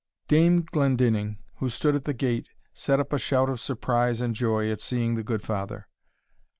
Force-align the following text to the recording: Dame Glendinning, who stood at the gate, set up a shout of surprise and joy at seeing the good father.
Dame 0.27 0.63
Glendinning, 0.63 1.37
who 1.57 1.69
stood 1.69 1.93
at 1.93 2.05
the 2.05 2.13
gate, 2.15 2.49
set 2.73 2.99
up 2.99 3.13
a 3.13 3.19
shout 3.19 3.49
of 3.49 3.59
surprise 3.59 4.19
and 4.19 4.33
joy 4.33 4.71
at 4.71 4.81
seeing 4.81 5.13
the 5.13 5.21
good 5.23 5.43
father. 5.43 5.87